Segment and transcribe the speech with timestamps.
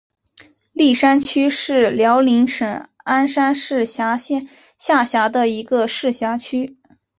[0.73, 6.79] 立山区是辽宁省鞍山市下辖的一个市辖区。